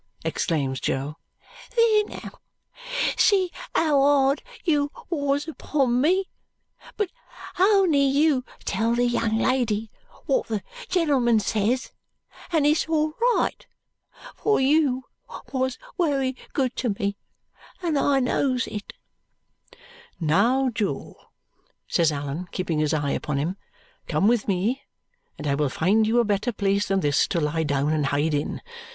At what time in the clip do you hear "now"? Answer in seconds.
2.05-2.39, 20.19-20.71